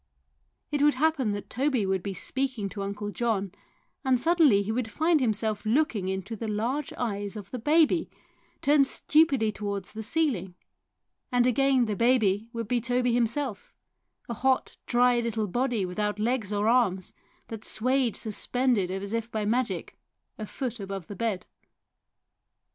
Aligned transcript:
It 0.71 0.81
would 0.81 0.95
happen 0.95 1.31
that 1.33 1.47
Toby 1.47 1.85
would 1.85 2.01
be 2.01 2.15
speaking 2.15 2.69
to 2.69 2.81
Uncle 2.81 3.11
John, 3.11 3.51
and 4.03 4.19
suddenly 4.19 4.63
he 4.63 4.71
would 4.71 4.89
find 4.89 5.19
himself 5.21 5.63
looking 5.63 6.07
into 6.07 6.35
the 6.35 6.47
large 6.47 6.91
eyes 6.93 7.35
of 7.35 7.51
the 7.51 7.59
baby, 7.59 8.09
turned 8.63 8.87
stupidly 8.87 9.51
towards 9.51 9.93
the 9.93 10.01
ceiling, 10.01 10.55
and 11.31 11.45
again 11.45 11.85
the 11.85 11.95
baby 11.95 12.49
would 12.51 12.67
be 12.67 12.81
Toby 12.81 13.13
himself, 13.13 13.75
a 14.27 14.33
hot, 14.33 14.75
dry 14.87 15.19
little 15.19 15.45
body 15.45 15.85
without 15.85 16.17
legs 16.17 16.51
or 16.51 16.67
arms, 16.67 17.13
that 17.49 17.63
swayed 17.63 18.15
suspended 18.15 18.89
as 18.89 19.13
if 19.13 19.29
by 19.31 19.45
magic 19.45 19.99
a 20.39 20.47
foot 20.47 20.79
above 20.79 21.05
the 21.05 21.15
bed. 21.15 21.45